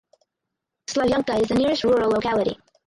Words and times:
Slavyanka 0.89 1.39
is 1.39 1.49
the 1.49 1.53
nearest 1.53 1.83
rural 1.83 2.09
locality. 2.09 2.57